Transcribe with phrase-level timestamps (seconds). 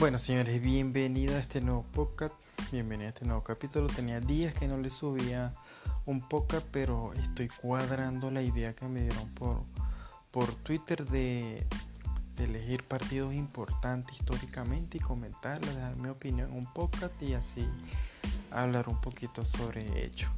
[0.00, 2.32] Bueno, señores, bienvenido a este nuevo podcast.
[2.72, 3.86] Bienvenido a este nuevo capítulo.
[3.86, 5.54] Tenía días que no le subía
[6.06, 9.60] un podcast, pero estoy cuadrando la idea que me dieron por,
[10.30, 11.66] por Twitter de,
[12.38, 17.68] elegir partidos importantes históricamente y comentarlos, dar mi opinión en un podcast y así
[18.50, 20.28] hablar un poquito sobre ello.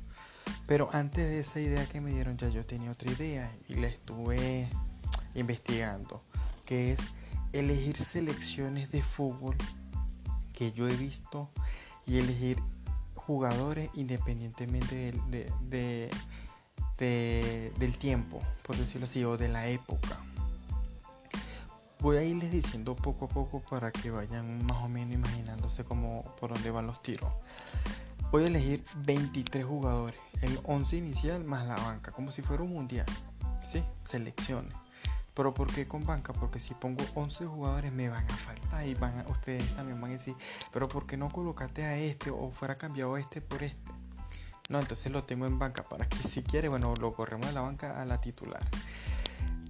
[0.67, 3.87] Pero antes de esa idea que me dieron, ya yo tenía otra idea y la
[3.87, 4.69] estuve
[5.37, 6.21] investigando,
[6.65, 7.13] que es
[7.53, 9.57] elegir selecciones de fútbol
[10.53, 11.51] que yo he visto
[12.07, 12.59] y elegir
[13.15, 15.13] jugadores independientemente
[16.99, 20.19] del, tiempo, por decirlo así, o de la época.
[22.01, 26.25] Voy a irles diciendo poco a poco para que vayan más o menos imaginándose cómo,
[26.41, 27.33] por dónde van los tiros.
[28.33, 32.73] Voy a elegir 23 jugadores, el 11 inicial más la banca, como si fuera un
[32.73, 33.07] mundial.
[33.65, 33.85] ¿Sí?
[34.05, 34.82] Selecciones.
[35.35, 36.33] Pero ¿por qué con banca?
[36.33, 40.11] Porque si pongo 11 jugadores me van a faltar y van a, ustedes también van
[40.11, 40.35] a decir,
[40.73, 43.91] pero ¿por qué no colocaste a este o fuera cambiado este por este?
[44.69, 47.63] No, entonces lo tengo en banca para que si quiere, bueno, lo corremos de la
[47.63, 48.67] banca a la titular.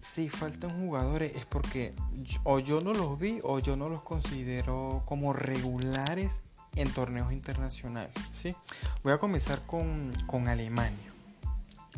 [0.00, 1.94] Si faltan jugadores es porque
[2.42, 6.40] o yo no los vi o yo no los considero como regulares
[6.74, 8.12] en torneos internacionales.
[8.32, 8.54] ¿sí?
[9.02, 11.12] Voy a comenzar con, con Alemania.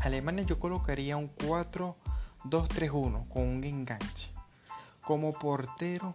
[0.00, 1.96] Alemania yo colocaría un 4
[2.44, 4.30] 2-3-1 con un enganche.
[5.02, 6.14] Como portero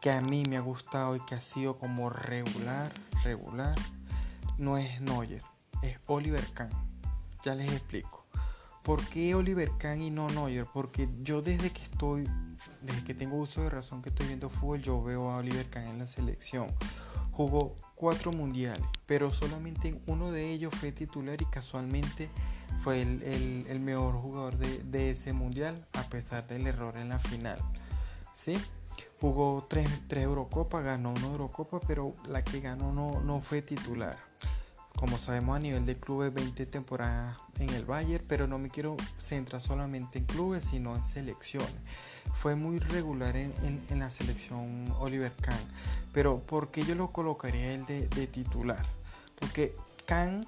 [0.00, 2.92] que a mí me ha gustado y que ha sido como regular,
[3.24, 3.76] regular,
[4.58, 5.42] no es Neuer,
[5.82, 6.70] es Oliver Kahn.
[7.42, 8.26] Ya les explico.
[8.82, 10.66] ¿Por qué Oliver Kahn y no Neuer?
[10.72, 12.28] Porque yo desde que estoy,
[12.82, 15.86] desde que tengo uso de razón que estoy viendo fútbol, yo veo a Oliver Kahn
[15.86, 16.72] en la selección.
[17.32, 22.30] Jugó cuatro mundiales, pero solamente en uno de ellos fue titular y casualmente
[22.82, 27.58] fue el, mejor jugador de, ese mundial a pesar del error en la final.
[28.32, 28.58] ¿sí?
[29.20, 34.18] Jugó tres, Eurocopas, ganó una Eurocopa, pero la que ganó no, no fue titular.
[34.96, 38.96] Como sabemos a nivel de clubes 20 temporadas en el Bayern, pero no me quiero
[39.18, 41.72] centrar solamente en clubes, sino en selecciones.
[42.34, 45.60] Fue muy regular en, la selección Oliver Kahn.
[46.12, 48.84] Pero ¿por qué yo lo colocaría él de, de titular?
[49.38, 49.74] Porque
[50.06, 50.46] Kahn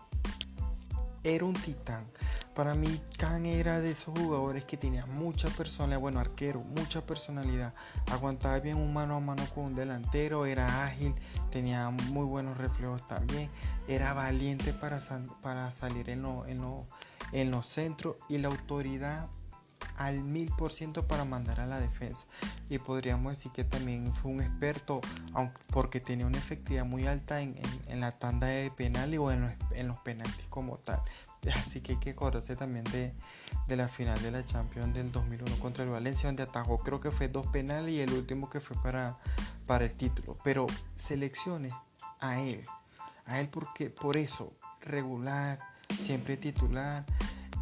[1.25, 2.06] era un titán.
[2.54, 7.75] Para mí, Khan era de esos jugadores que tenía mucha personalidad, bueno, arquero, mucha personalidad.
[8.10, 11.14] Aguantaba bien un mano a mano con un delantero, era ágil,
[11.50, 13.48] tenía muy buenos reflejos también,
[13.88, 14.98] era valiente para,
[15.42, 16.25] para salir en,
[17.32, 19.28] en los centros y la autoridad
[20.00, 22.27] al mil por ciento para mandar a la defensa.
[22.71, 25.03] Y podríamos decir que también fue un experto,
[25.34, 27.55] aunque, porque tenía una efectividad muy alta en,
[28.00, 31.03] la tanda de penales o en los, en penaltis como tal.
[31.55, 33.12] Así que hay que acordarse también de,
[33.77, 37.28] la final de la Champions del 2001 contra el Valencia, donde atajó creo que fue
[37.28, 39.19] dos penales y el último que fue para,
[39.67, 40.38] para el título.
[40.43, 41.75] Pero selecciones
[42.21, 42.62] a él,
[43.27, 45.59] a él porque por eso, regular,
[45.99, 47.05] siempre titular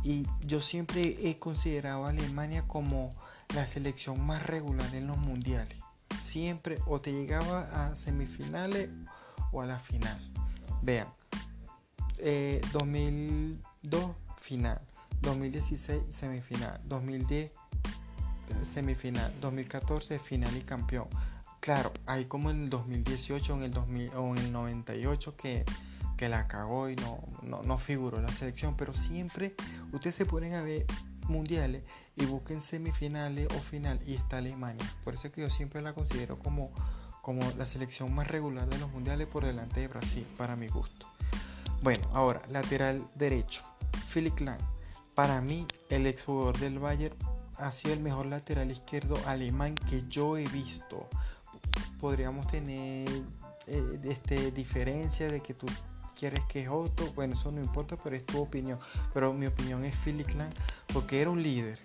[0.03, 3.10] y yo siempre he considerado a Alemania como
[3.54, 5.78] la selección más regular en los mundiales.
[6.20, 8.91] Siempre o te llegaba a semifinales
[9.53, 10.19] o a la final.
[10.82, 11.08] Vean,
[12.72, 14.81] 2002 eh, final,
[15.22, 17.53] 2016 semifinal, 2010
[18.64, 21.08] semifinal, 2014 final y campeón.
[21.60, 25.64] Claro, hay como en el 2018 en el 2000, o en el 98 que
[26.19, 29.55] que la cagó y no, no, figuró en la selección, pero siempre
[29.93, 30.84] ustedes se ponen a ver
[31.29, 31.84] mundiales
[32.17, 34.84] y busquen semifinales o final y está Alemania.
[35.05, 36.73] Por eso es que yo siempre la considero como,
[37.23, 41.06] como la selección más regular de los mundiales por delante de Brasil, para mi gusto.
[41.83, 43.62] Bueno, ahora, lateral derecho.
[44.12, 44.61] Philip Lang.
[45.15, 47.17] Para mí, el exjugador del Bayern
[47.56, 51.09] ha sido el mejor lateral izquierdo alemán que yo he visto.
[52.00, 53.09] Podríamos tener
[53.69, 55.67] eh, este, diferencia de que tú
[56.19, 58.79] quieres que es otro, bueno, eso no importa, pero es tu opinión.
[59.15, 60.53] Pero mi opinión es Philip Lang
[60.93, 61.79] porque era un líder.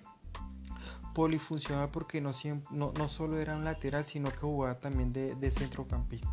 [1.13, 2.31] Polifuncional porque no,
[2.71, 6.31] no, solo era un lateral, sino que jugaba también de, centrocampista.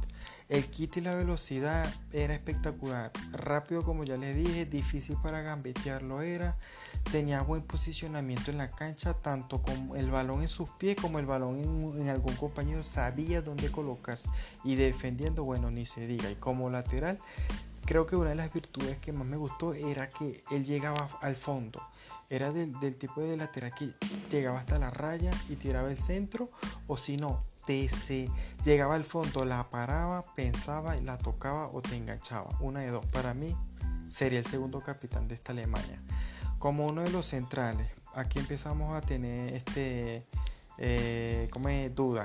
[0.48, 3.12] El kit y la velocidad era espectacular.
[3.30, 6.56] Rápido, como ya les dije, difícil para gambetearlo era.
[7.12, 11.26] Tenía buen posicionamiento en la cancha, tanto con el balón en sus pies como el
[11.26, 12.82] balón en, en algún compañero.
[12.82, 14.28] Sabía dónde colocarse.
[14.64, 16.28] Y defendiendo, bueno, ni se diga.
[16.30, 17.20] Y como lateral,
[17.90, 21.34] creo que una de las virtudes que más me gustó era que él llegaba al
[21.34, 21.82] fondo.
[22.28, 23.92] Era del, tipo de lateral que
[24.30, 26.48] llegaba hasta la raya y tiraba el centro,
[26.86, 28.30] o si no, se
[28.64, 32.56] llegaba al fondo, la paraba, pensaba la tocaba o te enganchaba.
[32.60, 33.04] Una de dos.
[33.06, 33.56] Para mí
[34.08, 36.00] sería el segundo capitán de esta Alemania.
[36.60, 40.24] Como uno de los centrales, aquí empezamos a tener este,
[40.78, 42.24] eh, como duda.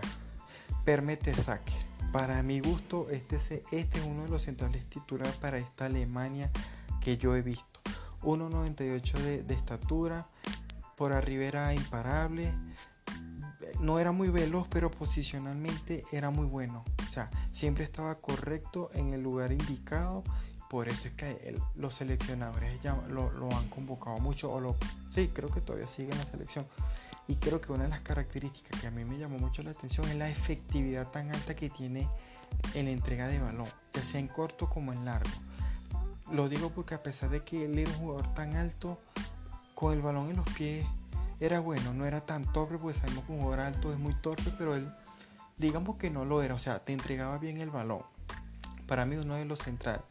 [0.83, 1.84] Permite saque
[2.17, 6.49] Para mi gusto, este, este es uno de los centrales titulares para esta Alemania
[7.01, 7.81] que yo he visto.
[8.21, 10.25] 1,98 de, de estatura,
[10.95, 12.53] por arriba era imparable,
[13.81, 16.85] no era muy veloz, pero posicionalmente era muy bueno.
[17.05, 20.23] O sea, siempre estaba correcto en el lugar indicado.
[20.69, 24.53] Por eso es que los seleccionadores ya lo, han convocado mucho.
[24.53, 24.77] O lo,
[25.09, 26.65] sí, creo que todavía sigue en la selección.
[27.27, 30.07] Y creo que una de las características que a mí me llamó mucho la atención
[30.09, 32.07] es la efectividad tan alta que tiene
[32.73, 35.31] en la entrega de balón, ya sea en corto como en largo.
[36.31, 38.99] Lo digo porque a pesar de que él era un jugador tan alto,
[39.73, 40.85] con el balón en los pies
[41.39, 44.51] era bueno, no era tan torpe, pues sabemos que un jugador alto es muy torpe,
[44.57, 44.89] pero él,
[45.57, 48.01] digamos que no lo era, o sea, te entregaba bien el balón.
[48.87, 50.03] Para mí, uno de los centrales,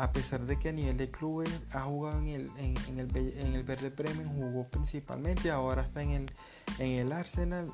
[0.00, 3.54] a pesar de que a nivel de clubes ha jugado en el, en, el, en
[3.54, 6.32] el Verde Bremen, jugó principalmente, ahora está en el,
[6.78, 7.70] en el Arsenal,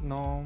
[0.00, 0.44] no,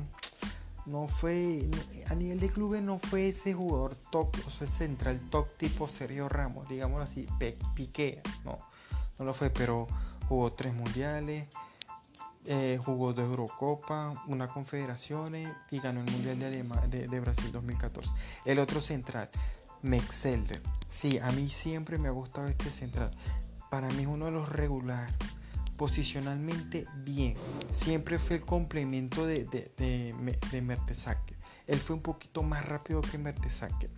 [0.87, 1.71] no fue,
[2.11, 6.29] a nivel de clubes no fue ese jugador top, o sea, central top tipo Sergio
[6.29, 7.29] Ramos, digamos así,
[7.75, 8.59] Piqué, no,
[9.17, 9.87] no lo fue, pero
[10.29, 11.47] jugó tres mundiales,
[12.47, 18.11] eh, jugó dos Eurocopa, una Confederaciones y ganó el Mundial de, de, Brasil 2014.
[18.45, 19.31] El otro central,
[19.85, 20.63] Mexelder.
[20.89, 23.11] Sí, a mí siempre me ha gustado este central.
[23.71, 25.15] Para mí es uno de los regulares.
[25.77, 27.35] Posicionalmente bien.
[27.71, 31.37] Siempre fue el complemento de, de, de, Mertesacker.
[31.67, 33.91] Él fue un poquito más rápido que Mertesacker.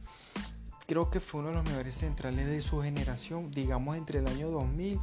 [0.88, 4.50] Creo que fue uno de los mejores centrales de su generación, digamos entre el año
[4.50, 4.98] 2000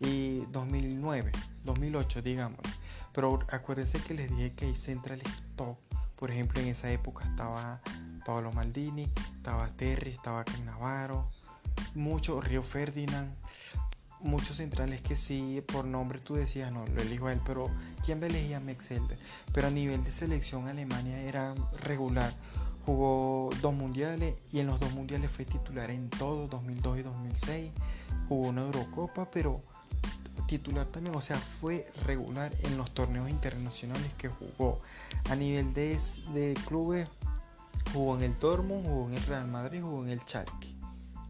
[0.00, 1.30] y 2009,
[1.64, 2.60] 2008, digamos.
[3.12, 5.26] Pero acuérdense que les dije que hay centrales
[5.56, 5.76] top.
[6.16, 7.82] Por ejemplo, en esa época estaba
[8.24, 11.30] Pablo Maldini, estaba Terry, estaba Navarro,
[11.94, 13.34] muchos Río Ferdinand,
[14.20, 17.68] muchos centrales que sí, por nombre tú decías, no, lo elijo a él, pero
[18.04, 19.18] ¿quién me elegía Mexelder?
[19.52, 22.32] Pero a nivel de selección Alemania era regular.
[22.84, 27.70] Jugó dos mundiales y en los dos mundiales fue titular en todo, 2002 y 2006.
[28.28, 29.62] Jugó una Eurocopa, pero
[30.46, 34.80] titular también, o sea, fue regular en los torneos internacionales que jugó.
[35.30, 35.98] A nivel de,
[36.34, 37.08] de clubes,
[37.92, 40.74] jugó en el Dortmund, jugó en el Real Madrid, jugó en el Schalke.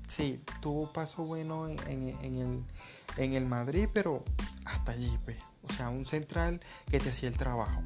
[0.08, 2.64] Sí, tuvo paso bueno en, el,
[3.16, 4.22] en el Madrid, pero
[4.64, 5.38] hasta allí, pues.
[5.64, 6.60] O sea, un central
[6.90, 7.80] que te hacía el trabajo.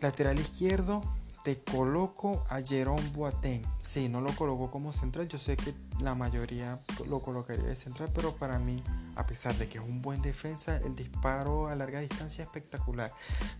[0.00, 1.02] Lateral izquierdo,
[1.42, 3.62] te coloco a Jerome Boateng.
[3.82, 5.28] Sí, no lo coloco como central.
[5.28, 8.82] Yo sé que la mayoría lo colocaría de central, pero para mí,
[9.16, 13.12] a pesar de que es un buen defensa, el disparo a larga distancia es espectacular.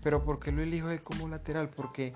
[0.03, 1.71] Pero ¿por qué lo elijo él como lateral?
[1.71, 2.13] Porque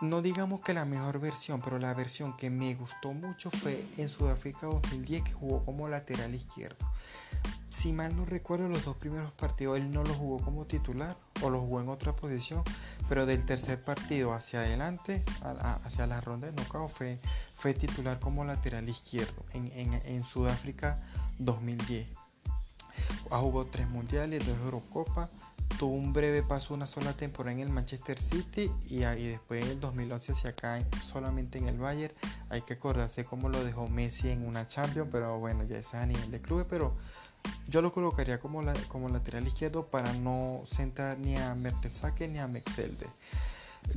[0.00, 4.08] no digamos que la mejor versión, pero la versión que me gustó mucho fue en
[4.08, 6.88] Sudáfrica 2010 que jugó como lateral izquierdo.
[7.68, 11.50] Si mal no recuerdo los dos primeros partidos él no lo jugó como titular o
[11.50, 12.62] lo jugó en otra posición,
[13.08, 17.20] pero del tercer partido hacia adelante, hacia la ronda de knockout fue,
[17.54, 21.00] fue titular como lateral izquierdo en, en Sudáfrica
[21.38, 22.17] 2010.
[23.30, 25.28] Ha tres mundiales, dos Eurocopas,
[25.78, 29.80] tuvo un breve paso una sola temporada en el Manchester City y, después en el
[29.80, 32.14] 2011 hacia acá solamente en el Bayern.
[32.48, 36.06] Hay que acordarse cómo lo dejó Messi en una Champions, pero bueno, ya es a
[36.06, 36.96] nivel de clubes, pero
[37.68, 42.48] yo lo colocaría como, como lateral izquierdo para no sentar ni a Mertesacker ni a
[42.48, 43.06] Mexelde.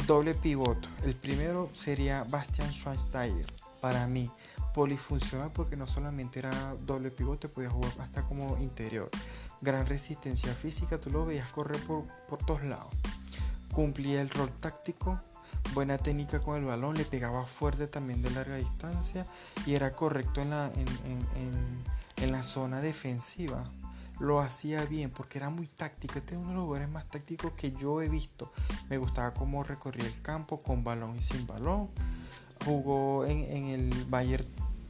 [0.06, 0.88] Doble pivote.
[1.04, 3.48] El primero sería Bastian Schweinsteiger.
[3.82, 4.30] Para mí,
[4.74, 9.10] polifuncional porque no solamente era doble pivote, podía jugar hasta como interior
[9.62, 12.06] gran resistencia física, tú lo veías correr por,
[12.46, 12.94] todos lados.
[13.72, 15.22] Cumplía el rol táctico,
[15.74, 19.26] buena técnica con el balón, le pegaba fuerte también de larga distancia
[19.66, 23.72] y era correcto en la, en, la zona defensiva.
[24.20, 26.20] Lo hacía bien porque era muy táctico.
[26.20, 28.52] Este es uno de los jugadores más tácticos que yo he visto.
[28.88, 31.90] Me gustaba cómo recorría el campo con balón y sin balón.
[32.64, 34.46] Jugó en, en el Bayern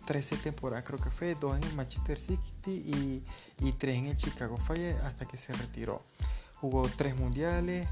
[0.05, 3.24] 13 temporadas creo que fue, 2 en el Manchester City
[3.60, 6.03] y, 3 en el Chicago Fire hasta que se retiró.
[6.60, 7.88] Jugó 3 mundiales,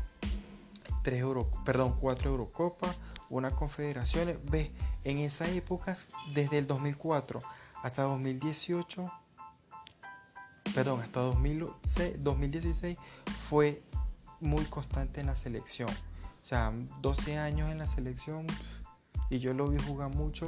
[1.04, 2.96] 3 Euro, perdón, 4 Eurocopas,
[3.30, 4.38] una confederaciones.
[4.46, 4.72] Ve,
[5.04, 5.98] en esa época,
[6.34, 7.39] desde el 2004
[7.82, 9.12] hasta 2018,
[10.74, 12.98] perdón, hasta 2016
[13.48, 13.82] fue
[14.39, 15.89] muy constante en la selección.
[15.89, 18.48] O sea, 12 años en la selección
[19.30, 20.46] y yo lo vi jugar mucho,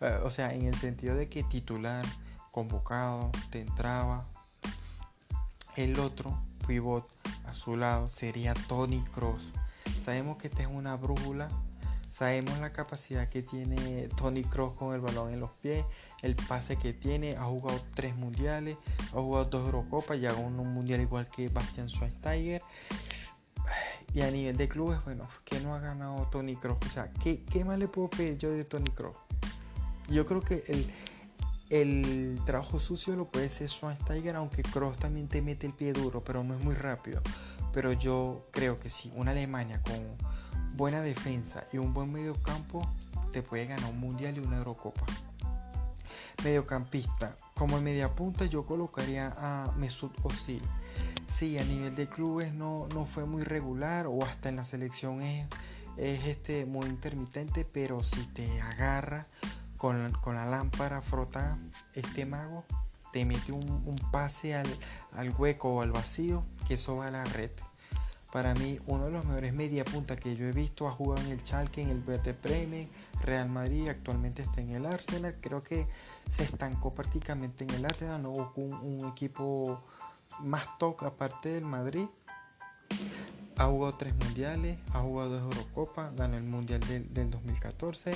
[0.24, 2.04] o sea, en el sentido de que titular,
[2.50, 4.26] convocado, te entraba.
[5.76, 7.08] El otro pivot
[7.46, 9.52] a su lado sería Tony Cross.
[10.04, 11.48] Sabemos que esta es una brújula,
[12.12, 15.84] sabemos la capacidad que tiene Tony Cross con el balón en los pies,
[16.22, 18.76] el pase que tiene, ha jugado tres mundiales,
[19.08, 22.62] ha jugado dos Eurocopas, ya un mundial igual que Bastian Schweinsteiger
[24.14, 26.78] Y a nivel de clubes, bueno, ¿qué no ha ganado Tony Kroos?
[26.84, 29.16] O sea, ¿qué, ¿qué, más le puedo pedir yo de Tony Kroos?
[30.08, 30.92] Yo creo que el,
[31.70, 36.22] el trabajo sucio lo puede ser Schweinsteiger, aunque Kroos también te mete el pie duro,
[36.22, 37.22] pero no es muy rápido.
[37.72, 39.96] Pero yo creo que sí, una Alemania con
[40.74, 42.82] buena defensa y un buen medio campo
[43.32, 45.06] te puede ganar un mundial y una Eurocopa.
[46.44, 50.62] Mediocampista, como en media punta yo colocaría a Mesut Özil.
[51.32, 55.22] Sí, a nivel de clubes no, no fue muy regular o hasta en la selección
[55.22, 55.46] es,
[55.96, 59.26] es este, muy intermitente, pero si te agarra
[59.78, 61.58] con, la lámpara frotada,
[61.94, 62.64] este mago
[63.12, 64.68] te mete un, pase al,
[65.12, 67.50] al, hueco o al vacío, que eso va a la red.
[68.32, 71.32] Para mí, uno de los mejores media punta que yo he visto ha jugado en
[71.32, 72.88] el Chalke, en el Verde Bremen,
[73.20, 75.36] Real Madrid, actualmente está en el Arsenal.
[75.38, 75.86] Creo que
[76.30, 79.82] se estancó prácticamente en el Arsenal, no hubo un, equipo
[80.40, 82.06] más top aparte del Madrid.
[83.56, 88.14] Ha jugado tres mundiales, ha jugado dos Eurocopas, ganó el mundial del, del 2014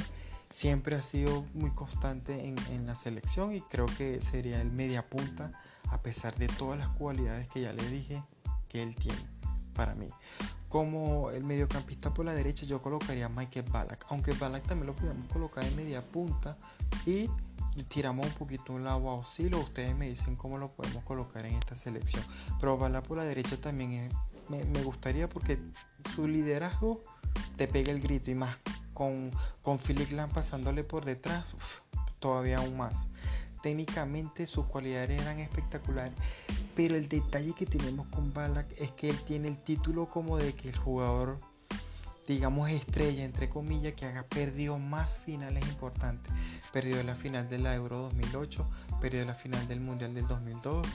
[0.50, 5.52] siempre ha sido muy constante en, la selección y creo que sería el media punta
[5.90, 8.22] a pesar de todas las cualidades que ya le dije
[8.68, 9.18] que él tiene
[9.74, 10.08] para mí.
[10.68, 14.96] Como el mediocampista por la derecha yo colocaría a Michael Ballack, aunque Ballack también lo
[14.96, 16.56] podemos colocar en media punta
[17.04, 17.28] y
[17.84, 21.54] tiramos un poquito un lado a Osilo, ustedes me dicen cómo lo podemos colocar en
[21.54, 22.24] esta selección.
[22.60, 24.10] Pero Ballack por la derecha también
[24.48, 25.58] me, me gustaría porque
[26.14, 27.02] su liderazgo
[27.56, 28.56] te pega el grito y más
[28.96, 29.30] con,
[29.62, 31.44] con Philip Lam pasándole por detrás,
[32.18, 33.06] todavía aún más.
[33.62, 36.14] Técnicamente sus cualidades eran espectaculares,
[36.74, 40.54] pero el detalle que tenemos con Balak es que él tiene el título como de
[40.54, 41.38] que el jugador,
[42.26, 46.32] digamos estrella, entre comillas, que haga perdido más finales importantes.
[46.72, 48.68] Perdió la final de la Euro 2008,
[49.00, 50.86] perdió la final del Mundial del 2002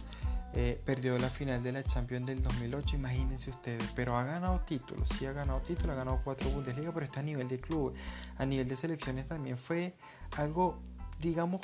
[0.53, 5.07] eh, perdió la final de la Champions del 2008, imagínense ustedes, pero ha ganado títulos,
[5.07, 7.93] sí ha ganado títulos, ha ganado cuatro Bundesliga, pero está a nivel de club,
[8.37, 9.95] a nivel de selecciones también fue
[10.35, 10.81] algo,
[11.21, 11.61] digamos,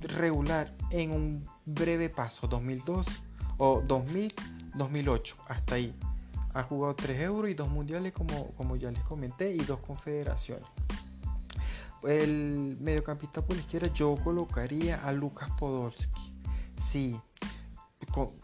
[0.00, 3.06] regular en un breve paso, 2002
[3.56, 4.34] o 2000,
[4.74, 5.96] 2008, hasta ahí.
[6.54, 10.66] Ha jugado tres euros y dos mundiales, como, como ya les comenté, y dos confederaciones.
[12.02, 16.34] El mediocampista por la izquierda yo colocaría a Lucas Podolski.
[16.76, 17.20] Sí,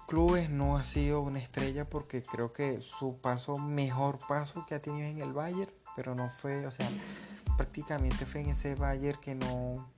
[0.07, 4.83] clubes no ha sido una estrella porque creo que su paso, mejor paso que ha
[4.83, 6.89] tenido en el Bayern, pero no fue, o sea,
[7.57, 9.89] prácticamente fue en ese Bayern que no,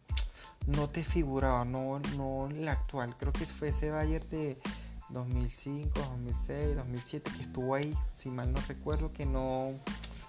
[0.66, 3.16] no te figuraba, no, no el actual.
[3.16, 4.58] Creo que fue ese Bayern de
[5.12, 9.72] 2005, 2006, 2007 que estuvo ahí, si mal no recuerdo, que no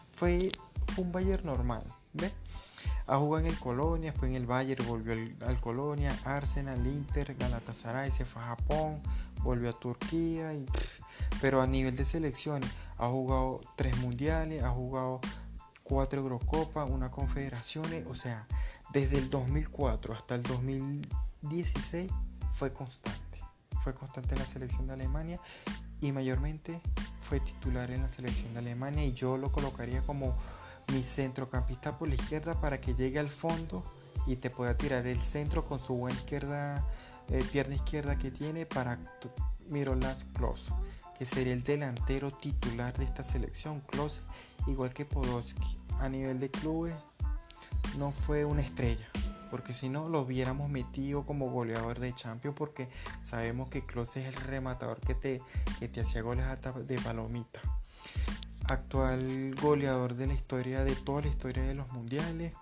[0.09, 0.51] fue,
[0.97, 2.33] un Bayern normal, ¿ves?
[3.07, 5.13] Ha jugado en el Colonia, después en el Bayern, volvió
[5.45, 9.01] al, Colonia, Arsenal, Inter, Galatasaray, se fue a Japón,
[9.43, 10.65] volvió a Turquía, y,
[11.41, 15.19] pero a nivel de selecciones ha jugado tres mundiales, ha jugado
[15.83, 18.47] cuatro Eurocopas, una confederaciones, o sea,
[18.93, 22.11] desde el 2004 hasta el 2016
[22.53, 23.19] fue constante,
[23.83, 25.39] fue constante en la selección de Alemania
[25.99, 26.81] y mayormente
[27.21, 30.35] fue titular en la selección de Alemania y yo lo colocaría como
[30.91, 33.83] mi centrocampista por la izquierda para que llegue al fondo
[34.25, 36.85] y te pueda tirar el centro con su buena izquierda,
[37.29, 38.99] eh, pierna izquierda que tiene para
[39.69, 40.71] Mirolas Klose,
[41.17, 43.81] que sería el delantero titular de esta selección.
[43.81, 44.21] Klose,
[44.67, 46.95] igual que Podolski, a nivel de clubes
[47.97, 49.07] no fue una estrella,
[49.53, 52.89] porque si no lo hubiéramos metido como goleador de Champions, porque
[53.21, 55.43] sabemos que Klose es el rematador que te,
[55.79, 56.43] que te hacía goles
[56.87, 57.59] de palomita
[58.63, 62.53] actual goleador de la historia, de toda la historia de los mundiales.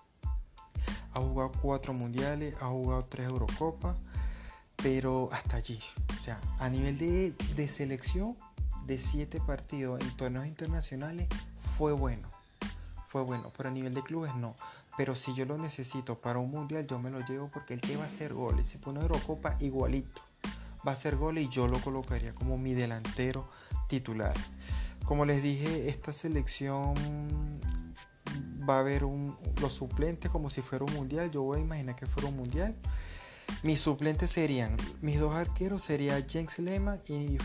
[1.13, 3.95] Ha jugado cuatro mundiales, ha jugado tres Eurocopas,
[4.75, 5.79] pero hasta allí.
[6.19, 8.36] O sea, a nivel de, de selección
[8.86, 11.29] de siete partidos en torneos internacionales
[11.77, 12.29] fue bueno.
[13.07, 14.57] Fue bueno, pero a nivel de clubes no.
[14.98, 17.98] Pero si yo lo necesito para un mundial, yo me lo llevo porque el que
[17.98, 18.67] va a hacer goles.
[18.67, 20.21] Si pone Eurocopa, igualito.
[20.86, 23.48] Va a hacer goles y yo lo colocaría como mi delantero
[23.88, 24.33] titular.
[25.05, 26.93] Como les dije, esta selección
[28.67, 31.31] va a haber los suplentes como si fuera un mundial.
[31.31, 32.75] Yo voy a imaginar que fuera un mundial.
[33.63, 37.38] Mis suplentes serían, mis dos arqueros serían Jens Lehmann y,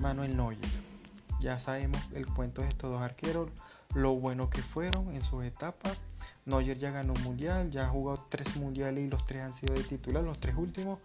[0.00, 0.58] Manuel Neuer.
[1.40, 3.50] Ya sabemos el cuento de estos dos arqueros,
[3.94, 5.98] lo bueno que fueron en sus etapas.
[6.46, 9.74] Neuer ya ganó un mundial, ya ha jugado tres mundiales y los tres han sido
[9.74, 10.98] de titular, los tres últimos.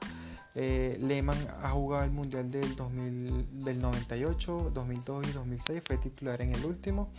[0.55, 6.41] Eh, Lehmann ha jugado el Mundial del, 2000, del 98, 2002 y 2006, fue titular
[6.41, 7.09] en el último.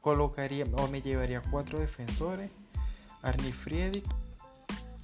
[0.00, 2.50] Colocaría o me llevaría cuatro defensores.
[3.22, 4.04] Arnie Friedrich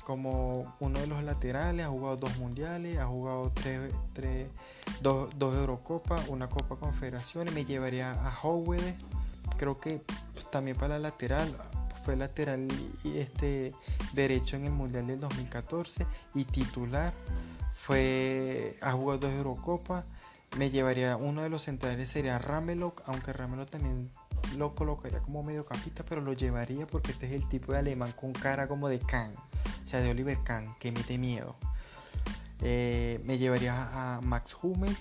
[0.08, 4.49] como uno de los laterales, ha jugado dos mundiales, ha jugado tres, tres
[5.02, 8.94] dos, dos Eurocopas, una Copa Confederaciones, me llevaría a Howard,
[9.58, 10.02] creo que
[10.50, 11.55] también para la lateral,
[12.05, 12.69] fue lateral
[13.05, 13.75] este
[14.12, 17.12] derecho en el Mundial del 2014 y titular,
[17.75, 20.05] fue, ha jugado dos Eurocopas,
[20.57, 24.11] me llevaría uno de los centrales sería Ramelok, aunque Ramelok también
[24.57, 28.33] lo colocaría como mediocampista, pero lo llevaría porque este es el tipo de alemán con
[28.33, 29.33] cara como de Kahn,
[29.85, 31.57] o sea, de Oliver Kahn, que mete miedo.
[32.61, 34.97] Eh, me llevaría a Max Hummel,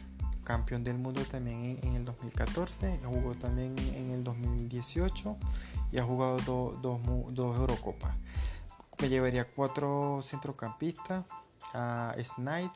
[0.48, 5.36] campeón del mundo también en, el 2014, jugó también en el 2018
[5.92, 6.38] y ha jugado
[6.72, 8.16] dos Eurocopas.
[9.02, 11.26] Me llevaría cuatro centrocampistas,
[11.74, 12.72] a Snyder,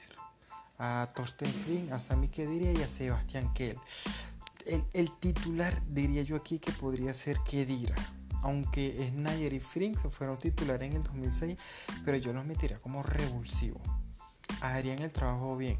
[0.77, 3.79] a Torsten Flynn, a Sami Khedira y a Sebastián Kell
[4.65, 7.95] el, titular diría yo aquí que podría ser Kedira.
[8.43, 11.57] Aunque Snyder y Frink fueron titulares en el 2006,
[12.03, 13.79] pero yo los metería como revulsivo.
[14.61, 15.77] Harían el trabajo bien.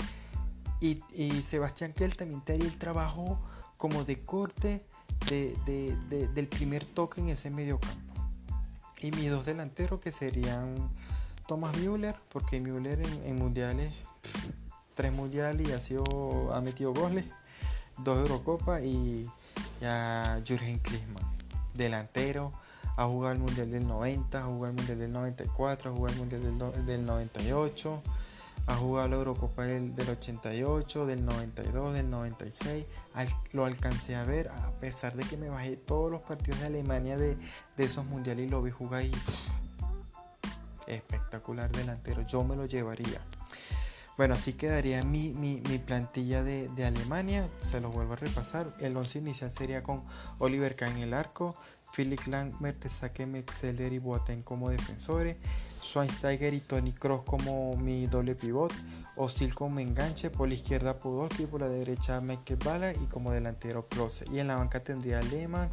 [0.81, 0.99] Y,
[1.43, 3.39] Sebastián Kell también te haría el trabajo
[3.77, 4.83] como de corte
[5.29, 8.13] del primer toque en ese medio campo.
[8.99, 10.89] Y mis dos delanteros que serían
[11.47, 13.93] Thomas Müller, porque Müller en, mundiales,
[14.95, 17.25] tres mundiales y ha, sido, ha metido goles
[18.03, 19.27] dos Eurocopas y
[19.79, 21.23] ya Jürgen Klinsmann,
[21.73, 22.51] delantero,
[22.97, 26.19] ha jugado el Mundial del 90, ha jugado el Mundial del 94, ha jugado el
[26.19, 28.01] Mundial del, 98,
[28.71, 32.85] ha jugado la Eurocopa del, 88, del 92, del 96.
[33.51, 37.17] lo alcancé a ver a pesar de que me bajé todos los partidos de Alemania
[37.17, 37.37] de,
[37.77, 39.11] esos mundiales y lo vi jugar y
[40.87, 42.21] espectacular delantero.
[42.21, 43.21] Yo me lo llevaría.
[44.17, 45.33] Bueno, así quedaría mi,
[45.85, 47.49] plantilla de, Alemania.
[47.63, 48.73] Se los vuelvo a repasar.
[48.79, 50.03] El 11 inicial sería con
[50.37, 51.55] Oliver Kahn en el arco,
[51.95, 55.37] Philip Lang, Mertesacker, Metzeler y Boateng como defensores,
[55.81, 58.73] Schweinsteiger y Tony Cross como mi doble pivot,
[59.15, 62.21] Osil como enganche, por la izquierda Podolski, por la derecha
[62.63, 64.25] Bala y como delantero Klose.
[64.31, 65.69] Y en la banca tendría Lehmann,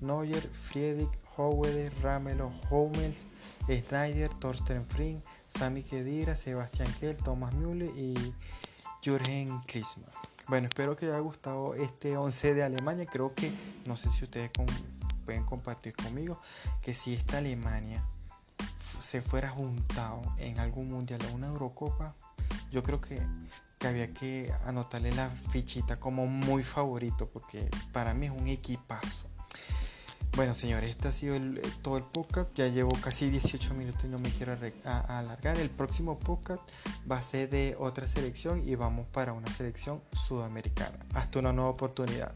[0.00, 3.24] Neuer, Friedrich, Howard, Ramelo, Hummels,
[3.68, 8.14] Schneider, Thorsten Frink, Sami Khedira, Sebastián Kell, Thomas Müller y
[9.02, 10.10] Jürgen Klinsmann.
[10.48, 13.06] Bueno, espero que haya gustado este 11 de Alemania.
[13.06, 13.52] Creo que,
[13.86, 14.50] no sé si ustedes
[15.22, 16.40] pueden compartir conmigo,
[16.80, 18.04] que si esta Alemania
[19.00, 22.14] se fuera juntado en algún mundial o una Eurocopa,
[22.70, 23.20] yo creo que,
[23.78, 29.32] que había que anotarle la fichita como muy favorito, porque para mí es un equipazo.
[30.34, 32.48] Bueno, señores, este ha sido eh, todo el podcast.
[32.54, 35.58] Ya llevo casi 18 minutos y no me quiero alargar.
[35.58, 36.62] El próximo podcast
[37.10, 40.98] va a ser de otra selección y vamos para una selección sudamericana.
[41.12, 42.34] Hasta una nueva oportunidad.